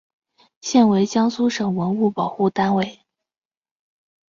[0.61, 3.01] 现为江苏省文物保护单位。